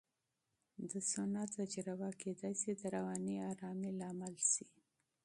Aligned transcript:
د 0.89 0.93
سونا 1.11 1.43
تجربه 1.57 2.09
کېدای 2.21 2.53
شي 2.61 2.71
د 2.75 2.81
رواني 2.95 3.35
آرامۍ 3.51 3.91
لامل 3.99 4.35
شي. 4.51 4.65